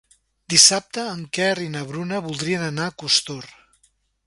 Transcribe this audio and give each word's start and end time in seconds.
Dissabte 0.53 1.03
en 1.09 1.21
Quer 1.39 1.51
i 1.67 1.69
na 1.75 1.85
Bruna 1.91 2.23
voldrien 2.29 2.67
anar 2.71 2.91
a 2.93 2.97
Costur. 3.05 3.41